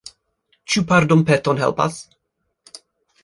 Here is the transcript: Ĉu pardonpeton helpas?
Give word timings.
Ĉu 0.75 0.81
pardonpeton 0.91 1.61
helpas? 1.65 1.97